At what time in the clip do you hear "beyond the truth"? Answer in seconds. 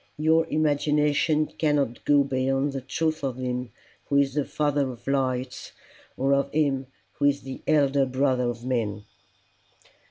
2.23-3.23